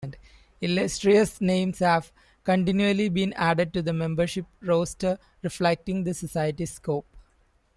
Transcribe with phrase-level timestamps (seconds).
[0.61, 2.11] Illustrious names have
[2.43, 7.05] continually been added to the membership roster, reflecting the society's scope.